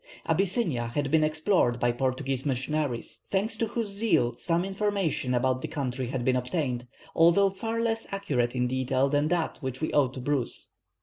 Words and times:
Abyssinia 0.25 0.87
had 0.87 1.11
been 1.11 1.23
explored 1.23 1.79
by 1.79 1.91
Portuguese 1.91 2.43
Missionaries, 2.43 3.21
thanks 3.29 3.55
to 3.57 3.67
whose 3.67 3.89
zeal 3.89 4.35
some 4.35 4.65
information 4.65 5.35
about 5.35 5.61
the 5.61 5.67
country 5.67 6.07
had 6.07 6.25
been 6.25 6.35
obtained, 6.35 6.87
although 7.13 7.51
far 7.51 7.79
less 7.79 8.07
accurate 8.11 8.55
in 8.55 8.65
detail 8.67 9.09
than 9.09 9.27
that 9.27 9.59
which 9.61 9.79
we 9.79 9.93
owe 9.93 10.07
to 10.07 10.19
Bruce. 10.19 10.71